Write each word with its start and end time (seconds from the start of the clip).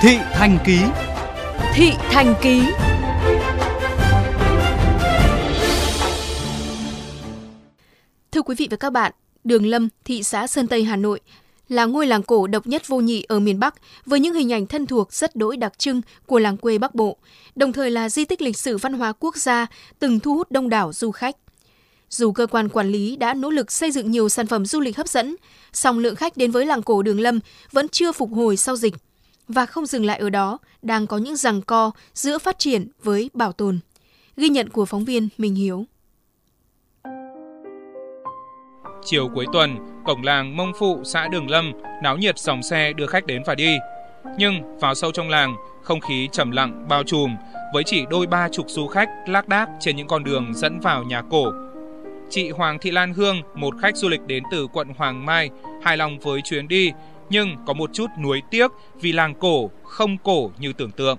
Thị 0.00 0.16
Thành 0.32 0.58
Ký 0.64 0.78
Thị 1.74 1.90
Thành 2.10 2.34
Ký 2.42 2.62
Thưa 8.32 8.42
quý 8.42 8.54
vị 8.58 8.68
và 8.70 8.76
các 8.76 8.90
bạn, 8.90 9.12
Đường 9.44 9.66
Lâm, 9.66 9.88
thị 10.04 10.22
xã 10.22 10.46
Sơn 10.46 10.66
Tây, 10.66 10.84
Hà 10.84 10.96
Nội 10.96 11.20
là 11.68 11.84
ngôi 11.84 12.06
làng 12.06 12.22
cổ 12.22 12.46
độc 12.46 12.66
nhất 12.66 12.88
vô 12.88 13.00
nhị 13.00 13.24
ở 13.28 13.40
miền 13.40 13.58
Bắc 13.60 13.74
với 14.06 14.20
những 14.20 14.34
hình 14.34 14.52
ảnh 14.52 14.66
thân 14.66 14.86
thuộc 14.86 15.12
rất 15.12 15.36
đỗi 15.36 15.56
đặc 15.56 15.78
trưng 15.78 16.00
của 16.26 16.38
làng 16.38 16.56
quê 16.56 16.78
Bắc 16.78 16.94
Bộ, 16.94 17.16
đồng 17.54 17.72
thời 17.72 17.90
là 17.90 18.08
di 18.08 18.24
tích 18.24 18.42
lịch 18.42 18.58
sử 18.58 18.76
văn 18.76 18.92
hóa 18.92 19.12
quốc 19.12 19.36
gia 19.36 19.66
từng 19.98 20.20
thu 20.20 20.34
hút 20.34 20.50
đông 20.50 20.68
đảo 20.68 20.92
du 20.92 21.10
khách. 21.10 21.36
Dù 22.10 22.32
cơ 22.32 22.46
quan 22.46 22.68
quản 22.68 22.88
lý 22.88 23.16
đã 23.16 23.34
nỗ 23.34 23.50
lực 23.50 23.72
xây 23.72 23.90
dựng 23.90 24.10
nhiều 24.10 24.28
sản 24.28 24.46
phẩm 24.46 24.66
du 24.66 24.80
lịch 24.80 24.96
hấp 24.96 25.08
dẫn, 25.08 25.36
song 25.72 25.98
lượng 25.98 26.16
khách 26.16 26.36
đến 26.36 26.50
với 26.50 26.66
làng 26.66 26.82
cổ 26.82 27.02
Đường 27.02 27.20
Lâm 27.20 27.40
vẫn 27.72 27.88
chưa 27.88 28.12
phục 28.12 28.30
hồi 28.32 28.56
sau 28.56 28.76
dịch. 28.76 28.94
Và 29.48 29.66
không 29.66 29.86
dừng 29.86 30.04
lại 30.04 30.18
ở 30.18 30.30
đó, 30.30 30.58
đang 30.82 31.06
có 31.06 31.18
những 31.18 31.36
rằng 31.36 31.62
co 31.62 31.90
giữa 32.14 32.38
phát 32.38 32.58
triển 32.58 32.88
với 33.02 33.30
bảo 33.34 33.52
tồn. 33.52 33.78
Ghi 34.36 34.48
nhận 34.48 34.68
của 34.68 34.84
phóng 34.84 35.04
viên 35.04 35.28
Minh 35.38 35.54
Hiếu. 35.54 35.84
Chiều 39.04 39.28
cuối 39.34 39.46
tuần, 39.52 39.76
cổng 40.04 40.22
làng 40.22 40.56
Mông 40.56 40.72
Phụ, 40.78 41.00
xã 41.04 41.28
Đường 41.28 41.50
Lâm 41.50 41.72
náo 42.02 42.16
nhiệt 42.16 42.38
dòng 42.38 42.62
xe 42.62 42.92
đưa 42.92 43.06
khách 43.06 43.26
đến 43.26 43.42
và 43.46 43.54
đi. 43.54 43.76
Nhưng 44.38 44.78
vào 44.78 44.94
sâu 44.94 45.12
trong 45.12 45.28
làng, 45.28 45.56
không 45.82 46.00
khí 46.00 46.28
trầm 46.32 46.50
lặng 46.50 46.86
bao 46.88 47.02
trùm 47.02 47.36
với 47.74 47.82
chỉ 47.86 48.04
đôi 48.10 48.26
ba 48.26 48.48
chục 48.48 48.66
du 48.68 48.86
khách 48.86 49.08
lác 49.26 49.48
đác 49.48 49.68
trên 49.80 49.96
những 49.96 50.06
con 50.06 50.24
đường 50.24 50.54
dẫn 50.54 50.80
vào 50.80 51.02
nhà 51.02 51.22
cổ 51.30 51.52
Chị 52.30 52.50
Hoàng 52.50 52.78
Thị 52.78 52.90
Lan 52.90 53.14
Hương, 53.14 53.42
một 53.54 53.74
khách 53.80 53.96
du 53.96 54.08
lịch 54.08 54.20
đến 54.26 54.42
từ 54.50 54.66
quận 54.66 54.88
Hoàng 54.96 55.26
Mai, 55.26 55.50
hài 55.82 55.96
lòng 55.96 56.18
với 56.18 56.40
chuyến 56.44 56.68
đi, 56.68 56.92
nhưng 57.30 57.56
có 57.66 57.72
một 57.72 57.90
chút 57.92 58.06
nuối 58.22 58.42
tiếc 58.50 58.70
vì 59.00 59.12
làng 59.12 59.34
cổ 59.34 59.70
không 59.84 60.16
cổ 60.18 60.50
như 60.58 60.72
tưởng 60.72 60.90
tượng. 60.90 61.18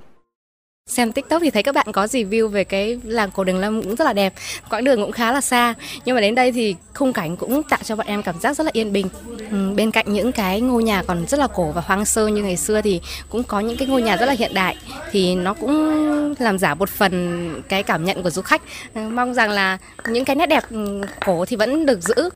Xem 0.87 1.11
TikTok 1.11 1.41
thì 1.41 1.49
thấy 1.49 1.63
các 1.63 1.75
bạn 1.75 1.87
có 1.91 2.05
review 2.05 2.47
về 2.47 2.63
cái 2.63 2.99
làng 3.03 3.31
cổ 3.31 3.43
Đường 3.43 3.59
Lâm 3.59 3.81
cũng 3.81 3.95
rất 3.95 4.05
là 4.05 4.13
đẹp. 4.13 4.33
Quãng 4.69 4.83
đường 4.83 5.01
cũng 5.01 5.11
khá 5.11 5.31
là 5.31 5.41
xa, 5.41 5.73
nhưng 6.05 6.15
mà 6.15 6.21
đến 6.21 6.35
đây 6.35 6.51
thì 6.51 6.75
khung 6.93 7.13
cảnh 7.13 7.37
cũng 7.37 7.63
tạo 7.63 7.79
cho 7.83 7.95
bọn 7.95 8.07
em 8.07 8.23
cảm 8.23 8.39
giác 8.39 8.57
rất 8.57 8.63
là 8.63 8.71
yên 8.73 8.93
bình. 8.93 9.07
Ừ, 9.51 9.73
bên 9.75 9.91
cạnh 9.91 10.13
những 10.13 10.31
cái 10.31 10.61
ngôi 10.61 10.83
nhà 10.83 11.03
còn 11.03 11.27
rất 11.27 11.39
là 11.39 11.47
cổ 11.47 11.71
và 11.71 11.81
hoang 11.81 12.05
sơ 12.05 12.27
như 12.27 12.43
ngày 12.43 12.57
xưa 12.57 12.81
thì 12.81 13.01
cũng 13.29 13.43
có 13.43 13.59
những 13.59 13.77
cái 13.77 13.87
ngôi 13.87 14.01
nhà 14.01 14.17
rất 14.17 14.25
là 14.25 14.33
hiện 14.33 14.53
đại 14.53 14.75
thì 15.11 15.35
nó 15.35 15.53
cũng 15.53 16.35
làm 16.39 16.59
giả 16.59 16.75
một 16.75 16.89
phần 16.89 17.61
cái 17.69 17.83
cảm 17.83 18.05
nhận 18.05 18.23
của 18.23 18.29
du 18.29 18.41
khách. 18.41 18.61
Ừ, 18.93 19.01
mong 19.01 19.33
rằng 19.33 19.49
là 19.49 19.77
những 20.09 20.25
cái 20.25 20.35
nét 20.35 20.45
đẹp 20.45 20.63
ừ, 20.69 21.01
cổ 21.25 21.45
thì 21.45 21.55
vẫn 21.55 21.85
được 21.85 22.01
giữ. 22.01 22.29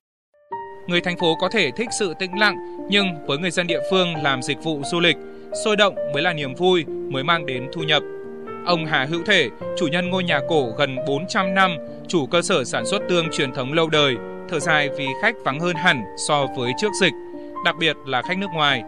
Người 0.88 1.02
thành 1.02 1.18
phố 1.18 1.36
có 1.36 1.50
thể 1.50 1.72
thích 1.72 1.88
sự 2.00 2.14
tĩnh 2.20 2.40
lặng, 2.40 2.58
nhưng 2.90 3.26
với 3.28 3.38
người 3.38 3.52
dân 3.52 3.68
địa 3.68 3.80
phương 3.92 4.16
làm 4.16 4.42
dịch 4.42 4.64
vụ 4.64 4.82
du 4.92 5.00
lịch, 5.00 5.18
sôi 5.66 5.76
động 5.76 5.96
mới 6.14 6.22
là 6.22 6.34
niềm 6.34 6.56
vui, 6.56 6.86
mới 6.86 7.24
mang 7.24 7.46
đến 7.46 7.70
thu 7.74 7.82
nhập. 7.82 8.04
Ông 8.66 8.86
Hà 8.86 9.06
Hữu 9.06 9.24
Thể, 9.26 9.50
chủ 9.78 9.88
nhân 9.88 10.09
ngôi 10.09 10.24
nhà 10.24 10.40
cổ 10.50 10.70
gần 10.78 10.98
400 11.08 11.54
năm, 11.54 11.78
chủ 12.08 12.26
cơ 12.26 12.42
sở 12.42 12.64
sản 12.64 12.86
xuất 12.86 13.02
tương 13.09 13.32
truyền 13.32 13.54
thống 13.54 13.74
lâu 13.74 13.90
đời, 13.90 14.16
thở 14.50 14.59
dài 14.59 14.90
vì 14.98 15.08
khách 15.22 15.36
vắng 15.44 15.59
hơn 15.59 15.76
hẳn 15.76 16.04
so 16.28 16.48
với 16.58 16.72
trước 16.78 16.92
dịch, 17.02 17.14
đặc 17.66 17.76
biệt 17.80 17.96
là 18.06 18.22
khách 18.22 18.38
nước 18.38 18.50
ngoài. 18.54 18.84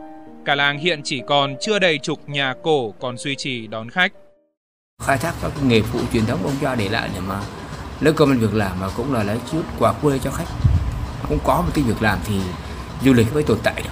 Cả 0.46 0.56
làng 0.56 0.78
hiện 0.78 1.02
chỉ 1.04 1.22
còn 1.28 1.56
chưa 1.62 1.80
đầy 1.80 1.98
chục 1.98 2.30
nhà 2.30 2.54
cổ 2.64 2.92
còn 3.00 3.18
duy 3.18 3.36
trì 3.36 3.68
đón 3.68 3.90
khách. 3.90 4.14
Khai 5.02 5.18
thác 5.18 5.34
các 5.42 5.52
nghề 5.68 5.82
phụ 5.82 6.00
truyền 6.14 6.26
thống 6.26 6.40
ông 6.44 6.56
cha 6.62 6.76
để 6.76 6.90
lại 6.90 7.10
để 7.14 7.20
mà 7.28 7.42
lấy 8.02 8.14
công 8.14 8.30
an 8.30 8.40
việc 8.40 8.54
làm 8.54 8.80
mà 8.80 8.88
cũng 8.98 9.14
là 9.14 9.24
lấy 9.24 9.38
chút 9.52 9.62
quà 9.80 9.94
quê 9.94 10.20
cho 10.20 10.32
khách. 10.32 10.73
Cũng 11.30 11.40
có 11.44 11.56
một 11.62 11.72
cái 11.74 11.84
việc 11.84 12.02
làm 12.02 12.20
thì 12.26 12.36
du 13.06 13.14
lịch 13.14 13.34
mới 13.34 13.44
tồn 13.44 13.58
tại 13.64 13.82
được. 13.84 13.90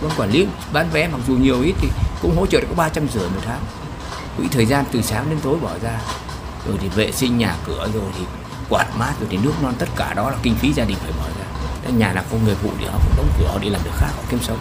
Vẫn 0.00 0.10
quản 0.16 0.30
lý 0.30 0.46
bán 0.72 0.90
vé 0.92 1.08
mặc 1.08 1.20
dù 1.28 1.34
nhiều 1.36 1.60
ít 1.62 1.74
thì 1.80 1.88
cũng 2.22 2.36
hỗ 2.36 2.46
trợ 2.46 2.60
được 2.60 2.66
có 2.70 2.74
300 2.76 3.08
rưỡi 3.08 3.28
một 3.28 3.40
tháng 3.44 3.60
quỹ 4.36 4.48
thời 4.48 4.66
gian 4.66 4.84
từ 4.92 5.02
sáng 5.02 5.26
đến 5.30 5.38
tối 5.42 5.58
bỏ 5.62 5.70
ra 5.82 6.00
rồi 6.66 6.76
thì 6.80 6.88
vệ 6.88 7.12
sinh 7.12 7.38
nhà 7.38 7.56
cửa 7.66 7.88
rồi 7.94 8.04
thì 8.18 8.24
quạt 8.68 8.86
mát 8.98 9.12
rồi 9.20 9.28
thì 9.30 9.38
nước 9.42 9.52
non 9.62 9.74
tất 9.78 9.88
cả 9.96 10.14
đó 10.14 10.30
là 10.30 10.36
kinh 10.42 10.54
phí 10.54 10.72
gia 10.72 10.84
đình 10.84 10.96
phải 11.00 11.12
bỏ 11.12 11.24
ra 11.38 11.44
nhà 11.90 12.12
nào 12.12 12.24
không 12.30 12.44
người 12.44 12.54
phụ 12.54 12.70
thì 12.78 12.84
họ 12.84 12.98
cũng 12.98 13.16
đóng 13.16 13.28
cửa 13.38 13.46
họ 13.46 13.58
đi 13.58 13.68
làm 13.68 13.82
việc 13.84 13.90
khác 13.94 14.08
họ 14.16 14.22
kiếm 14.30 14.40
sống 14.42 14.58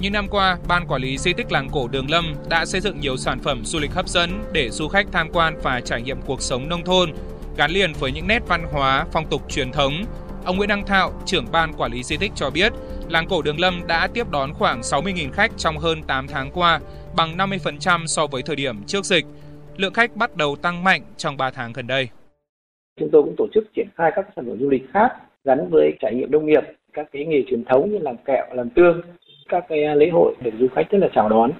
những 0.00 0.12
năm 0.12 0.28
qua, 0.28 0.58
Ban 0.68 0.86
Quản 0.86 1.02
lý 1.02 1.18
Di 1.18 1.32
tích 1.32 1.52
Làng 1.52 1.68
Cổ 1.72 1.88
Đường 1.88 2.10
Lâm 2.10 2.34
đã 2.48 2.64
xây 2.64 2.80
dựng 2.80 3.00
nhiều 3.00 3.16
sản 3.16 3.40
phẩm 3.40 3.64
du 3.64 3.78
lịch 3.78 3.92
hấp 3.92 4.08
dẫn 4.08 4.44
để 4.52 4.70
du 4.70 4.88
khách 4.88 5.06
tham 5.12 5.28
quan 5.32 5.58
và 5.62 5.80
trải 5.80 6.02
nghiệm 6.02 6.22
cuộc 6.22 6.42
sống 6.42 6.68
nông 6.68 6.84
thôn, 6.84 7.12
gắn 7.56 7.70
liền 7.70 7.92
với 7.92 8.12
những 8.12 8.26
nét 8.26 8.42
văn 8.48 8.66
hóa, 8.72 9.06
phong 9.12 9.26
tục 9.26 9.42
truyền 9.48 9.72
thống. 9.72 10.04
Ông 10.44 10.56
Nguyễn 10.56 10.68
Đăng 10.68 10.86
Thạo, 10.86 11.10
trưởng 11.26 11.44
Ban 11.52 11.72
Quản 11.72 11.92
lý 11.92 12.02
Di 12.02 12.16
tích 12.16 12.32
cho 12.34 12.50
biết, 12.50 12.72
Làng 13.08 13.26
Cổ 13.28 13.42
Đường 13.42 13.60
Lâm 13.60 13.80
đã 13.88 14.08
tiếp 14.14 14.26
đón 14.32 14.52
khoảng 14.54 14.80
60.000 14.80 15.30
khách 15.32 15.50
trong 15.56 15.78
hơn 15.78 16.02
8 16.02 16.26
tháng 16.28 16.50
qua, 16.54 16.80
bằng 17.16 17.36
50% 17.36 18.06
so 18.06 18.26
với 18.26 18.42
thời 18.42 18.56
điểm 18.56 18.76
trước 18.86 19.04
dịch. 19.04 19.24
Lượng 19.76 19.92
khách 19.92 20.16
bắt 20.16 20.36
đầu 20.36 20.56
tăng 20.56 20.84
mạnh 20.84 21.02
trong 21.16 21.36
3 21.36 21.50
tháng 21.50 21.72
gần 21.72 21.86
đây. 21.86 22.08
Chúng 23.00 23.08
tôi 23.12 23.22
cũng 23.22 23.34
tổ 23.38 23.46
chức 23.54 23.64
triển 23.76 23.88
khai 23.96 24.10
các 24.14 24.26
sản 24.36 24.46
phẩm 24.48 24.58
du 24.60 24.70
lịch 24.70 24.82
khác 24.92 25.08
gắn 25.44 25.70
với 25.70 25.92
trải 26.00 26.14
nghiệm 26.14 26.30
nông 26.30 26.46
nghiệp, 26.46 26.62
các 26.92 27.06
cái 27.12 27.24
nghề 27.24 27.42
truyền 27.50 27.64
thống 27.64 27.90
như 27.90 27.98
làm 27.98 28.16
kẹo, 28.24 28.44
làm 28.52 28.70
tương, 28.70 29.00
các 29.48 29.64
cái 29.68 29.96
lễ 29.96 30.10
hội 30.12 30.34
được 30.42 30.52
du 30.60 30.66
khách 30.74 30.90
rất 30.90 30.98
là 30.98 31.08
chào 31.14 31.28
đón. 31.28 31.50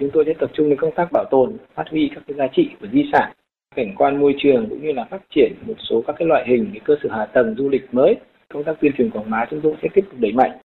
Chúng 0.00 0.10
tôi 0.12 0.24
sẽ 0.26 0.32
tập 0.40 0.50
trung 0.54 0.70
đến 0.70 0.78
công 0.80 0.94
tác 0.96 1.12
bảo 1.12 1.24
tồn, 1.30 1.56
phát 1.74 1.84
huy 1.90 2.10
các 2.14 2.22
cái 2.26 2.36
giá 2.36 2.46
trị 2.56 2.68
của 2.80 2.86
di 2.92 3.02
sản, 3.12 3.32
cảnh 3.78 3.94
quan 3.96 4.20
môi 4.20 4.34
trường 4.38 4.66
cũng 4.70 4.82
như 4.82 4.92
là 4.92 5.04
phát 5.10 5.20
triển 5.34 5.52
một 5.66 5.74
số 5.90 6.02
các 6.06 6.16
cái 6.18 6.28
loại 6.28 6.44
hình 6.48 6.70
cái 6.72 6.80
cơ 6.84 6.94
sở 7.02 7.08
hạ 7.12 7.26
tầng 7.26 7.54
du 7.58 7.68
lịch 7.68 7.94
mới. 7.94 8.16
Công 8.54 8.64
tác 8.64 8.72
tuyên 8.80 8.92
truyền 8.98 9.10
quảng 9.10 9.30
bá 9.30 9.44
chúng 9.50 9.60
tôi 9.62 9.72
sẽ 9.82 9.88
tiếp 9.94 10.00
tục 10.10 10.20
đẩy 10.20 10.32
mạnh. 10.32 10.58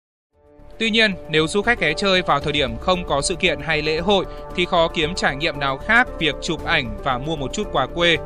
Tuy 0.78 0.90
nhiên, 0.90 1.10
nếu 1.30 1.46
du 1.46 1.62
khách 1.62 1.80
ghé 1.80 1.92
chơi 1.96 2.22
vào 2.22 2.40
thời 2.40 2.52
điểm 2.52 2.70
không 2.80 3.04
có 3.06 3.20
sự 3.20 3.34
kiện 3.34 3.58
hay 3.62 3.82
lễ 3.82 3.98
hội 3.98 4.24
thì 4.56 4.64
khó 4.64 4.88
kiếm 4.88 5.14
trải 5.14 5.36
nghiệm 5.36 5.60
nào 5.60 5.78
khác 5.78 6.08
việc 6.18 6.34
chụp 6.42 6.64
ảnh 6.64 6.86
và 7.04 7.18
mua 7.18 7.36
một 7.36 7.52
chút 7.52 7.64
quà 7.72 7.86
quê. 7.86 8.16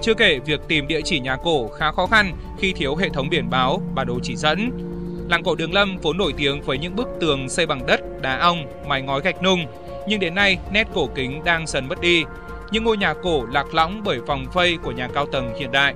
Chưa 0.00 0.14
kể 0.14 0.38
việc 0.46 0.60
tìm 0.68 0.86
địa 0.86 1.00
chỉ 1.04 1.20
nhà 1.20 1.36
cổ 1.36 1.68
khá 1.68 1.92
khó 1.92 2.06
khăn 2.06 2.26
khi 2.58 2.72
thiếu 2.72 2.94
hệ 2.96 3.08
thống 3.08 3.28
biển 3.30 3.50
báo, 3.50 3.80
bản 3.94 4.06
đồ 4.06 4.18
chỉ 4.22 4.36
dẫn. 4.36 4.70
Làng 5.30 5.42
cổ 5.42 5.54
Đường 5.54 5.72
Lâm 5.72 5.96
vốn 6.02 6.18
nổi 6.18 6.32
tiếng 6.36 6.60
với 6.60 6.78
những 6.78 6.96
bức 6.96 7.08
tường 7.20 7.48
xây 7.48 7.66
bằng 7.66 7.80
đất, 7.86 8.22
đá 8.22 8.38
ong, 8.38 8.66
mái 8.88 9.02
ngói 9.02 9.20
gạch 9.20 9.42
nung, 9.42 9.60
nhưng 10.08 10.20
đến 10.20 10.34
nay 10.34 10.58
nét 10.72 10.88
cổ 10.94 11.08
kính 11.14 11.40
đang 11.44 11.66
dần 11.66 11.88
mất 11.88 12.00
đi. 12.00 12.24
Những 12.72 12.84
ngôi 12.84 12.96
nhà 12.96 13.14
cổ 13.22 13.46
lạc 13.46 13.74
lõng 13.74 14.02
bởi 14.04 14.20
vòng 14.20 14.44
vây 14.52 14.78
của 14.82 14.92
nhà 14.92 15.08
cao 15.14 15.26
tầng 15.32 15.52
hiện 15.58 15.72
đại. 15.72 15.94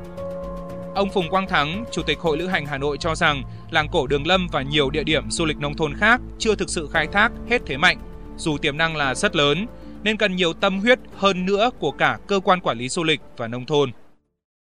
Ông 0.94 1.08
Phùng 1.14 1.28
Quang 1.30 1.46
Thắng, 1.46 1.84
Chủ 1.90 2.02
tịch 2.06 2.18
Hội 2.18 2.38
Lữ 2.38 2.46
hành 2.46 2.66
Hà 2.66 2.78
Nội 2.78 2.96
cho 3.00 3.14
rằng 3.14 3.42
làng 3.70 3.86
cổ 3.92 4.06
Đường 4.06 4.26
Lâm 4.26 4.46
và 4.52 4.62
nhiều 4.62 4.90
địa 4.90 5.04
điểm 5.04 5.30
du 5.30 5.44
lịch 5.44 5.58
nông 5.58 5.74
thôn 5.74 5.94
khác 5.94 6.20
chưa 6.38 6.54
thực 6.54 6.68
sự 6.68 6.88
khai 6.92 7.06
thác 7.06 7.32
hết 7.50 7.62
thế 7.66 7.76
mạnh, 7.76 7.98
dù 8.36 8.58
tiềm 8.62 8.76
năng 8.76 8.96
là 8.96 9.14
rất 9.14 9.36
lớn, 9.36 9.66
nên 10.02 10.16
cần 10.16 10.36
nhiều 10.36 10.52
tâm 10.52 10.78
huyết 10.80 10.98
hơn 11.14 11.46
nữa 11.46 11.70
của 11.78 11.90
cả 11.90 12.18
cơ 12.26 12.40
quan 12.40 12.60
quản 12.60 12.78
lý 12.78 12.88
du 12.88 13.04
lịch 13.04 13.20
và 13.36 13.48
nông 13.48 13.64
thôn. 13.64 13.90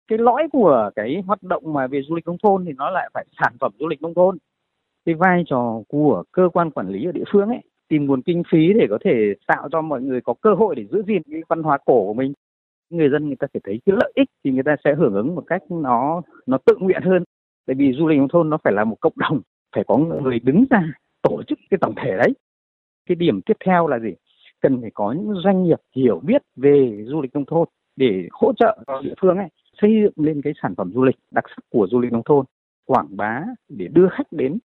Cái 0.08 0.18
lõi 0.18 0.48
của 0.52 0.90
cái 0.96 1.24
hoạt 1.28 1.44
động 1.44 1.74
mà 1.74 1.88
về 1.88 2.02
du 2.10 2.16
lịch 2.16 2.28
nông 2.28 2.38
thôn 2.44 2.66
thì 2.66 2.72
nó 2.78 2.90
lại 2.90 3.10
phải 3.14 3.26
sản 3.40 3.54
phẩm 3.60 3.72
du 3.80 3.88
lịch 3.88 4.02
nông 4.02 4.14
thôn. 4.14 4.38
Cái 5.06 5.16
vai 5.16 5.44
trò 5.50 5.82
của 5.88 6.24
cơ 6.32 6.50
quan 6.54 6.72
quản 6.72 6.90
lý 6.90 7.06
ở 7.06 7.12
địa 7.12 7.24
phương 7.34 7.50
ấy 7.50 7.62
tìm 7.92 8.06
nguồn 8.06 8.22
kinh 8.22 8.44
phí 8.52 8.74
để 8.74 8.88
có 8.90 8.98
thể 9.04 9.34
tạo 9.48 9.70
cho 9.72 9.82
mọi 9.82 10.02
người 10.02 10.22
có 10.22 10.34
cơ 10.42 10.54
hội 10.54 10.76
để 10.76 10.86
giữ 10.92 11.04
gìn 11.08 11.22
cái 11.32 11.42
văn 11.50 11.64
hóa 11.64 11.78
cổ 11.86 12.06
của 12.06 12.14
mình. 12.14 12.34
Người 12.90 13.10
dân 13.10 13.28
người 13.28 13.36
ta 13.36 13.48
phải 13.54 13.62
thấy 13.64 13.82
cái 13.86 13.96
lợi 13.96 14.12
ích 14.16 14.30
thì 14.44 14.52
người 14.52 14.64
ta 14.64 14.76
sẽ 14.84 14.96
hưởng 14.96 15.14
ứng 15.14 15.36
một 15.36 15.44
cách 15.48 15.62
nó 15.70 16.22
nó 16.46 16.58
tự 16.66 16.76
nguyện 16.80 17.02
hơn. 17.04 17.24
Tại 17.68 17.76
vì 17.76 17.94
du 17.94 18.08
lịch 18.08 18.18
nông 18.18 18.28
thôn 18.28 18.50
nó 18.50 18.58
phải 18.64 18.74
là 18.74 18.84
một 18.84 18.98
cộng 19.00 19.14
đồng, 19.16 19.42
phải 19.76 19.84
có 19.88 19.98
người 19.98 20.40
đứng 20.40 20.66
ra 20.70 20.84
tổ 21.22 21.44
chức 21.48 21.60
cái 21.70 21.78
tổng 21.82 21.94
thể 21.96 22.18
đấy. 22.18 22.34
Cái 23.06 23.16
điểm 23.16 23.42
tiếp 23.42 23.58
theo 23.66 23.88
là 23.88 24.00
gì? 24.00 24.14
Cần 24.62 24.82
phải 24.82 24.92
có 24.94 25.12
những 25.12 25.34
doanh 25.44 25.64
nghiệp 25.64 25.80
hiểu 25.96 26.20
biết 26.24 26.42
về 26.56 27.04
du 27.06 27.22
lịch 27.22 27.34
nông 27.34 27.46
thôn 27.46 27.68
để 27.96 28.28
hỗ 28.32 28.54
trợ 28.54 28.78
cho 28.88 29.02
địa 29.02 29.14
phương 29.22 29.38
ấy 29.38 29.48
xây 29.82 29.92
dựng 30.04 30.26
lên 30.26 30.42
cái 30.42 30.54
sản 30.62 30.76
phẩm 30.76 30.92
du 30.94 31.04
lịch 31.04 31.16
đặc 31.32 31.44
sắc 31.48 31.66
của 31.70 31.88
du 31.92 32.00
lịch 32.00 32.12
nông 32.12 32.24
thôn, 32.26 32.46
quảng 32.86 33.08
bá 33.18 33.44
để 33.70 33.88
đưa 33.88 34.08
khách 34.12 34.32
đến. 34.32 34.60